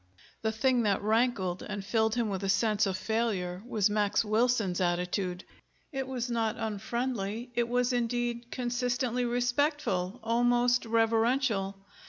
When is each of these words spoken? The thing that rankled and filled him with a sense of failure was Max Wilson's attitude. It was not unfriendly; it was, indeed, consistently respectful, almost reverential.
The 0.41 0.51
thing 0.51 0.81
that 0.81 1.03
rankled 1.03 1.61
and 1.61 1.85
filled 1.85 2.15
him 2.15 2.27
with 2.29 2.43
a 2.43 2.49
sense 2.49 2.87
of 2.87 2.97
failure 2.97 3.61
was 3.67 3.87
Max 3.87 4.25
Wilson's 4.25 4.81
attitude. 4.81 5.43
It 5.91 6.07
was 6.07 6.27
not 6.27 6.57
unfriendly; 6.57 7.51
it 7.53 7.69
was, 7.69 7.93
indeed, 7.93 8.49
consistently 8.49 9.25
respectful, 9.25 10.19
almost 10.23 10.85
reverential. 10.87 11.75